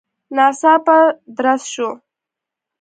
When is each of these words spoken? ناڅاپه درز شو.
ناڅاپه 0.35 0.97
درز 1.35 1.61
شو. 1.73 1.89